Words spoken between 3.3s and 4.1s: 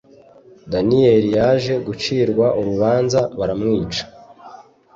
baramwica